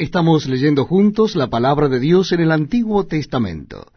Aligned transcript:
Estamos 0.00 0.46
leyendo 0.46 0.86
juntos 0.86 1.36
la 1.36 1.48
palabra 1.48 1.90
de 1.90 2.00
Dios 2.00 2.32
en 2.32 2.40
el 2.40 2.52
Antiguo 2.52 3.04
Testamento, 3.04 3.92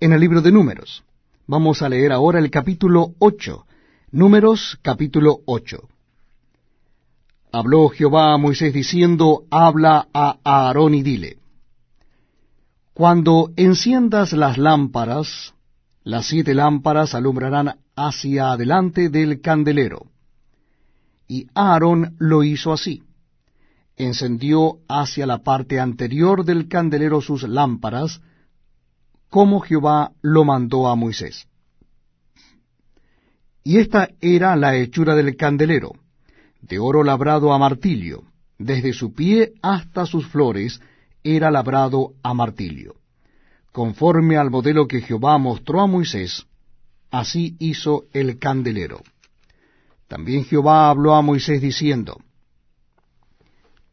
en 0.00 0.12
el 0.12 0.18
libro 0.18 0.42
de 0.42 0.50
Números. 0.50 1.04
Vamos 1.46 1.80
a 1.80 1.88
leer 1.88 2.10
ahora 2.10 2.40
el 2.40 2.50
capítulo 2.50 3.14
8, 3.20 3.64
Números 4.10 4.80
capítulo 4.82 5.42
8. 5.46 5.78
Habló 7.52 7.88
Jehová 7.88 8.34
a 8.34 8.36
Moisés 8.36 8.74
diciendo, 8.74 9.44
Habla 9.48 10.08
a 10.12 10.38
Aarón 10.42 10.92
y 10.92 11.04
dile, 11.04 11.38
Cuando 12.92 13.52
enciendas 13.54 14.32
las 14.32 14.58
lámparas, 14.58 15.54
las 16.02 16.26
siete 16.26 16.52
lámparas 16.54 17.14
alumbrarán 17.14 17.78
hacia 17.94 18.50
adelante 18.50 19.08
del 19.08 19.40
candelero. 19.40 20.06
Y 21.28 21.46
Aarón 21.54 22.16
lo 22.18 22.42
hizo 22.42 22.72
así 22.72 23.04
encendió 23.96 24.78
hacia 24.88 25.26
la 25.26 25.38
parte 25.38 25.78
anterior 25.78 26.44
del 26.44 26.68
candelero 26.68 27.20
sus 27.20 27.42
lámparas, 27.44 28.20
como 29.30 29.60
Jehová 29.60 30.12
lo 30.22 30.44
mandó 30.44 30.88
a 30.88 30.96
Moisés. 30.96 31.46
Y 33.62 33.78
esta 33.78 34.10
era 34.20 34.56
la 34.56 34.76
hechura 34.76 35.14
del 35.14 35.36
candelero, 35.36 35.92
de 36.60 36.78
oro 36.78 37.02
labrado 37.02 37.52
a 37.52 37.58
martillo, 37.58 38.24
desde 38.58 38.92
su 38.92 39.14
pie 39.14 39.54
hasta 39.62 40.06
sus 40.06 40.26
flores 40.26 40.80
era 41.22 41.50
labrado 41.50 42.12
a 42.22 42.34
martillo. 42.34 42.94
Conforme 43.72 44.36
al 44.36 44.50
modelo 44.50 44.86
que 44.86 45.00
Jehová 45.00 45.38
mostró 45.38 45.80
a 45.80 45.86
Moisés, 45.86 46.46
así 47.10 47.56
hizo 47.58 48.04
el 48.12 48.38
candelero. 48.38 49.02
También 50.06 50.44
Jehová 50.44 50.90
habló 50.90 51.14
a 51.14 51.22
Moisés 51.22 51.60
diciendo, 51.60 52.20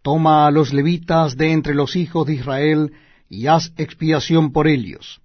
Toma 0.01 0.47
a 0.47 0.51
los 0.51 0.73
levitas 0.73 1.37
de 1.37 1.51
entre 1.51 1.75
los 1.75 1.95
hijos 1.95 2.25
de 2.25 2.35
Israel, 2.35 2.93
y 3.29 3.47
haz 3.47 3.71
expiación 3.77 4.51
por 4.51 4.67
ellos. 4.67 5.21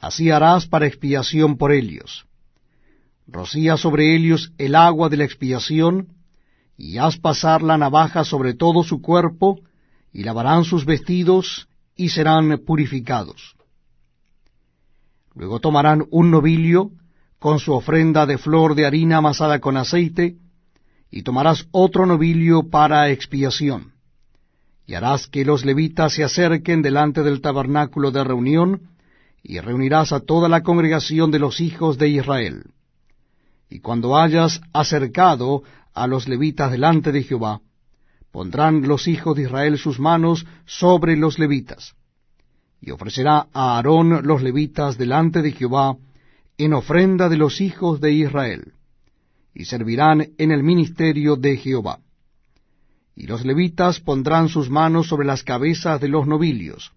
Así 0.00 0.30
harás 0.30 0.66
para 0.66 0.86
expiación 0.86 1.56
por 1.56 1.72
ellos. 1.72 2.26
Rocía 3.26 3.76
sobre 3.76 4.14
ellos 4.16 4.52
el 4.58 4.74
agua 4.74 5.08
de 5.08 5.18
la 5.18 5.24
expiación, 5.24 6.08
y 6.76 6.98
haz 6.98 7.18
pasar 7.18 7.62
la 7.62 7.78
navaja 7.78 8.24
sobre 8.24 8.54
todo 8.54 8.82
su 8.82 9.00
cuerpo, 9.00 9.60
y 10.12 10.22
lavarán 10.24 10.64
sus 10.64 10.84
vestidos, 10.84 11.68
y 11.94 12.08
serán 12.10 12.58
purificados. 12.66 13.56
Luego 15.34 15.60
tomarán 15.60 16.06
un 16.10 16.30
novillo, 16.30 16.90
con 17.38 17.58
su 17.58 17.72
ofrenda 17.72 18.26
de 18.26 18.38
flor 18.38 18.74
de 18.74 18.86
harina 18.86 19.18
amasada 19.18 19.60
con 19.60 19.76
aceite, 19.76 20.36
y 21.16 21.22
tomarás 21.22 21.66
otro 21.70 22.04
novillo 22.04 22.68
para 22.68 23.08
expiación, 23.08 23.94
y 24.86 24.92
harás 24.92 25.26
que 25.26 25.46
los 25.46 25.64
levitas 25.64 26.12
se 26.12 26.22
acerquen 26.22 26.82
delante 26.82 27.22
del 27.22 27.40
tabernáculo 27.40 28.10
de 28.10 28.22
reunión, 28.22 28.90
y 29.42 29.58
reunirás 29.60 30.12
a 30.12 30.20
toda 30.20 30.50
la 30.50 30.62
congregación 30.62 31.30
de 31.30 31.38
los 31.38 31.62
hijos 31.62 31.96
de 31.96 32.10
Israel. 32.10 32.64
Y 33.70 33.80
cuando 33.80 34.14
hayas 34.14 34.60
acercado 34.74 35.62
a 35.94 36.06
los 36.06 36.28
levitas 36.28 36.70
delante 36.70 37.12
de 37.12 37.22
Jehová, 37.22 37.62
pondrán 38.30 38.86
los 38.86 39.08
hijos 39.08 39.36
de 39.36 39.44
Israel 39.44 39.78
sus 39.78 39.98
manos 39.98 40.44
sobre 40.66 41.16
los 41.16 41.38
levitas, 41.38 41.94
y 42.78 42.90
ofrecerá 42.90 43.46
a 43.54 43.76
Aarón 43.76 44.26
los 44.26 44.42
levitas 44.42 44.98
delante 44.98 45.40
de 45.40 45.52
Jehová 45.52 45.96
en 46.58 46.74
ofrenda 46.74 47.30
de 47.30 47.38
los 47.38 47.62
hijos 47.62 48.02
de 48.02 48.12
Israel 48.12 48.75
y 49.56 49.64
servirán 49.64 50.34
en 50.36 50.50
el 50.50 50.62
ministerio 50.62 51.34
de 51.36 51.56
Jehová. 51.56 52.00
Y 53.14 53.26
los 53.26 53.46
levitas 53.46 54.00
pondrán 54.00 54.50
sus 54.50 54.68
manos 54.68 55.08
sobre 55.08 55.26
las 55.26 55.42
cabezas 55.44 55.98
de 55.98 56.08
los 56.08 56.26
novillos, 56.26 56.92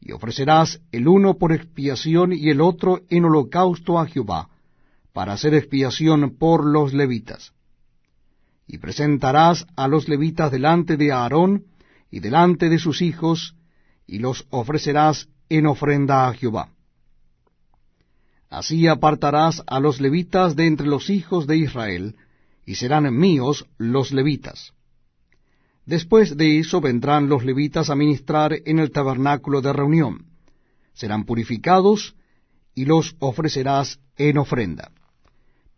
y 0.00 0.10
ofrecerás 0.10 0.80
el 0.90 1.06
uno 1.06 1.38
por 1.38 1.52
expiación 1.52 2.32
y 2.32 2.50
el 2.50 2.60
otro 2.60 3.02
en 3.08 3.24
holocausto 3.24 4.00
a 4.00 4.06
Jehová, 4.06 4.48
para 5.12 5.34
hacer 5.34 5.54
expiación 5.54 6.36
por 6.38 6.66
los 6.66 6.92
levitas. 6.92 7.52
Y 8.66 8.78
presentarás 8.78 9.64
a 9.76 9.86
los 9.86 10.08
levitas 10.08 10.50
delante 10.50 10.96
de 10.96 11.12
Aarón 11.12 11.66
y 12.10 12.18
delante 12.18 12.68
de 12.68 12.80
sus 12.80 13.00
hijos, 13.00 13.54
y 14.08 14.18
los 14.18 14.44
ofrecerás 14.50 15.28
en 15.48 15.66
ofrenda 15.66 16.26
a 16.26 16.34
Jehová. 16.34 16.70
Así 18.50 18.88
apartarás 18.88 19.62
a 19.68 19.78
los 19.78 20.00
levitas 20.00 20.56
de 20.56 20.66
entre 20.66 20.88
los 20.88 21.08
hijos 21.08 21.46
de 21.46 21.56
Israel, 21.56 22.16
y 22.66 22.74
serán 22.74 23.16
míos 23.16 23.64
los 23.78 24.12
levitas. 24.12 24.72
Después 25.86 26.36
de 26.36 26.58
eso 26.58 26.80
vendrán 26.80 27.28
los 27.28 27.44
levitas 27.44 27.90
a 27.90 27.94
ministrar 27.94 28.52
en 28.64 28.80
el 28.80 28.90
tabernáculo 28.90 29.60
de 29.60 29.72
reunión. 29.72 30.26
Serán 30.94 31.24
purificados, 31.24 32.16
y 32.74 32.86
los 32.86 33.14
ofrecerás 33.20 34.00
en 34.16 34.38
ofrenda. 34.38 34.90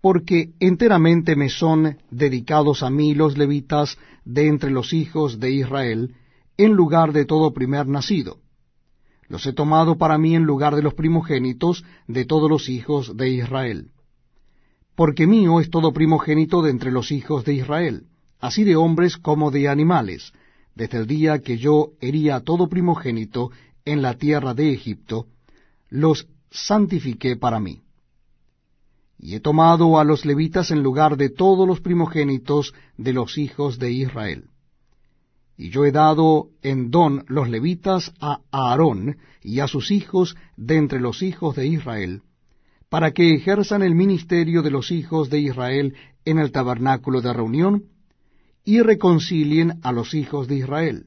Porque 0.00 0.52
enteramente 0.58 1.36
me 1.36 1.50
son 1.50 1.98
dedicados 2.10 2.82
a 2.82 2.90
mí 2.90 3.14
los 3.14 3.36
levitas 3.36 3.98
de 4.24 4.48
entre 4.48 4.70
los 4.70 4.94
hijos 4.94 5.38
de 5.38 5.52
Israel, 5.52 6.14
en 6.56 6.72
lugar 6.72 7.12
de 7.12 7.26
todo 7.26 7.52
primer 7.52 7.86
nacido 7.86 8.41
los 9.32 9.46
he 9.46 9.54
tomado 9.54 9.96
para 9.96 10.18
mí 10.18 10.36
en 10.36 10.42
lugar 10.42 10.76
de 10.76 10.82
los 10.82 10.92
primogénitos 10.92 11.86
de 12.06 12.26
todos 12.26 12.50
los 12.50 12.68
hijos 12.68 13.16
de 13.16 13.30
Israel. 13.30 13.88
Porque 14.94 15.26
mío 15.26 15.58
es 15.58 15.70
todo 15.70 15.94
primogénito 15.94 16.60
de 16.60 16.70
entre 16.70 16.92
los 16.92 17.10
hijos 17.10 17.42
de 17.46 17.54
Israel, 17.54 18.08
así 18.40 18.62
de 18.62 18.76
hombres 18.76 19.16
como 19.16 19.50
de 19.50 19.70
animales, 19.70 20.34
desde 20.74 20.98
el 20.98 21.06
día 21.06 21.38
que 21.38 21.56
yo 21.56 21.92
hería 22.02 22.40
todo 22.40 22.68
primogénito 22.68 23.50
en 23.86 24.02
la 24.02 24.18
tierra 24.18 24.52
de 24.52 24.70
Egipto, 24.70 25.28
los 25.88 26.28
santifiqué 26.50 27.36
para 27.36 27.58
mí. 27.58 27.80
Y 29.18 29.36
he 29.36 29.40
tomado 29.40 29.98
a 29.98 30.04
los 30.04 30.26
levitas 30.26 30.70
en 30.70 30.82
lugar 30.82 31.16
de 31.16 31.30
todos 31.30 31.66
los 31.66 31.80
primogénitos 31.80 32.74
de 32.98 33.14
los 33.14 33.38
hijos 33.38 33.78
de 33.78 33.92
Israel 33.92 34.51
y 35.62 35.70
yo 35.70 35.84
he 35.84 35.92
dado 35.92 36.48
en 36.60 36.90
don 36.90 37.24
los 37.28 37.48
levitas 37.48 38.12
a 38.18 38.40
Aarón 38.50 39.18
y 39.44 39.60
a 39.60 39.68
sus 39.68 39.92
hijos 39.92 40.34
de 40.56 40.76
entre 40.76 40.98
los 40.98 41.22
hijos 41.22 41.54
de 41.54 41.68
Israel, 41.68 42.22
para 42.88 43.12
que 43.12 43.32
ejerzan 43.32 43.84
el 43.84 43.94
ministerio 43.94 44.62
de 44.62 44.72
los 44.72 44.90
hijos 44.90 45.30
de 45.30 45.38
Israel 45.38 45.94
en 46.24 46.40
el 46.40 46.50
tabernáculo 46.50 47.20
de 47.20 47.32
reunión, 47.32 47.84
y 48.64 48.80
reconcilien 48.80 49.78
a 49.84 49.92
los 49.92 50.14
hijos 50.14 50.48
de 50.48 50.56
Israel, 50.56 51.06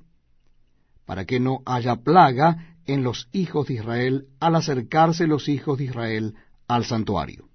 para 1.05 1.25
que 1.25 1.41
no 1.41 1.59
haya 1.65 1.97
plaga 1.97 2.77
en 2.85 3.03
los 3.03 3.27
hijos 3.33 3.67
de 3.67 3.73
Israel 3.73 4.27
al 4.39 4.55
acercarse 4.55 5.27
los 5.27 5.49
hijos 5.49 5.79
de 5.79 5.83
Israel 5.83 6.35
al 6.69 6.85
santuario. 6.85 7.49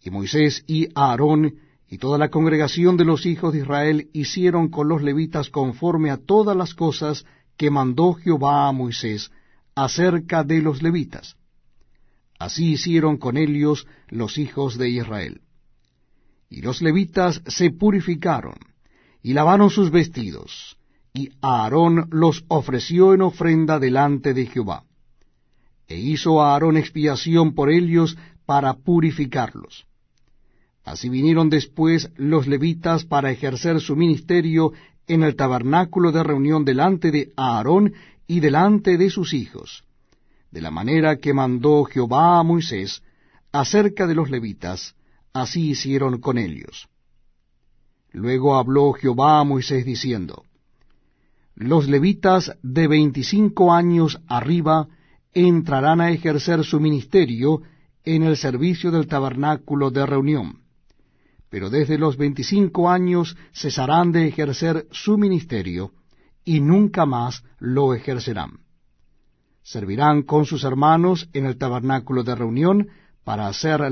Y 0.00 0.08
Moisés 0.08 0.64
y 0.66 0.88
Aarón 0.94 1.56
y 1.94 1.98
toda 1.98 2.18
la 2.18 2.28
congregación 2.28 2.96
de 2.96 3.04
los 3.04 3.24
hijos 3.24 3.52
de 3.52 3.60
Israel 3.60 4.10
hicieron 4.12 4.68
con 4.68 4.88
los 4.88 5.00
levitas 5.00 5.48
conforme 5.48 6.10
a 6.10 6.16
todas 6.16 6.56
las 6.56 6.74
cosas 6.74 7.24
que 7.56 7.70
mandó 7.70 8.14
Jehová 8.14 8.66
a 8.66 8.72
Moisés 8.72 9.30
acerca 9.76 10.42
de 10.42 10.60
los 10.60 10.82
levitas. 10.82 11.36
Así 12.36 12.72
hicieron 12.72 13.16
con 13.16 13.36
ellos 13.36 13.86
los 14.08 14.38
hijos 14.38 14.76
de 14.76 14.88
Israel. 14.88 15.42
Y 16.50 16.62
los 16.62 16.82
levitas 16.82 17.40
se 17.46 17.70
purificaron, 17.70 18.56
y 19.22 19.32
lavaron 19.32 19.70
sus 19.70 19.92
vestidos, 19.92 20.76
y 21.12 21.28
Aarón 21.42 22.08
los 22.10 22.44
ofreció 22.48 23.14
en 23.14 23.22
ofrenda 23.22 23.78
delante 23.78 24.34
de 24.34 24.46
Jehová. 24.46 24.82
E 25.86 25.96
hizo 25.96 26.42
Aarón 26.42 26.76
expiación 26.76 27.54
por 27.54 27.70
ellos 27.70 28.18
para 28.46 28.74
purificarlos. 28.74 29.86
Así 30.84 31.08
vinieron 31.08 31.48
después 31.48 32.10
los 32.16 32.46
levitas 32.46 33.06
para 33.06 33.30
ejercer 33.30 33.80
su 33.80 33.96
ministerio 33.96 34.72
en 35.06 35.22
el 35.22 35.34
tabernáculo 35.34 36.12
de 36.12 36.22
reunión 36.22 36.64
delante 36.64 37.10
de 37.10 37.32
Aarón 37.36 37.94
y 38.26 38.40
delante 38.40 38.98
de 38.98 39.08
sus 39.08 39.32
hijos, 39.32 39.84
de 40.50 40.60
la 40.60 40.70
manera 40.70 41.16
que 41.16 41.32
mandó 41.32 41.84
Jehová 41.84 42.38
a 42.38 42.42
Moisés 42.42 43.02
acerca 43.50 44.06
de 44.06 44.14
los 44.14 44.30
levitas, 44.30 44.94
así 45.32 45.70
hicieron 45.70 46.20
con 46.20 46.36
ellos. 46.36 46.88
Luego 48.12 48.56
habló 48.56 48.92
Jehová 48.92 49.40
a 49.40 49.44
Moisés 49.44 49.86
diciendo, 49.86 50.44
Los 51.54 51.88
levitas 51.88 52.52
de 52.62 52.88
veinticinco 52.88 53.72
años 53.72 54.20
arriba 54.28 54.88
entrarán 55.32 56.00
a 56.00 56.10
ejercer 56.10 56.62
su 56.62 56.78
ministerio 56.78 57.62
en 58.04 58.22
el 58.22 58.36
servicio 58.36 58.90
del 58.90 59.06
tabernáculo 59.06 59.90
de 59.90 60.04
reunión 60.04 60.63
pero 61.50 61.70
desde 61.70 61.98
los 61.98 62.16
veinticinco 62.16 62.90
años 62.90 63.36
cesarán 63.52 64.12
de 64.12 64.26
ejercer 64.26 64.86
su 64.90 65.18
ministerio 65.18 65.92
y 66.44 66.60
nunca 66.60 67.06
más 67.06 67.42
lo 67.58 67.94
ejercerán. 67.94 68.60
Servirán 69.62 70.22
con 70.22 70.44
sus 70.44 70.64
hermanos 70.64 71.28
en 71.32 71.46
el 71.46 71.56
tabernáculo 71.56 72.22
de 72.22 72.34
reunión 72.34 72.88
para 73.24 73.48
hacer 73.48 73.82